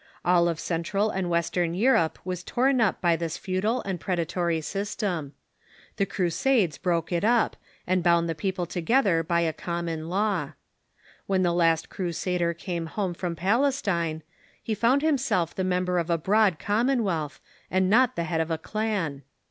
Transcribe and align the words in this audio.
All 0.25 0.47
of 0.49 0.59
Central 0.59 1.11
and 1.11 1.29
Western 1.29 1.75
Europe 1.75 2.17
was 2.25 2.43
torn 2.43 2.81
up 2.81 3.01
by 3.01 3.15
this 3.15 3.37
feudal 3.37 3.83
and 3.83 3.99
predatoiy 3.99 4.63
system. 4.63 5.33
The 5.97 6.07
Crusades 6.07 6.79
broke 6.79 7.11
it 7.11 7.23
up, 7.23 7.55
and 7.85 8.01
bound 8.01 8.27
the 8.27 8.33
people 8.33 8.65
together 8.65 9.21
by 9.21 9.41
a 9.41 9.53
common 9.53 10.09
law. 10.09 10.53
When 11.27 11.43
the 11.43 11.53
last 11.53 11.89
Crusader 11.91 12.55
came 12.55 12.87
home 12.87 13.13
from 13.13 13.35
Palestine 13.35 14.23
he 14.63 14.73
found 14.73 15.03
himself 15.03 15.53
the 15.53 15.63
member 15.63 15.99
of 15.99 16.09
a 16.09 16.17
broad 16.17 16.57
commonwealth, 16.57 17.39
and 17.69 17.87
not 17.87 18.15
the 18.15 18.23
head 18.23 18.41
of 18.41 18.49
a 18.49 18.57
clan. 18.57 19.21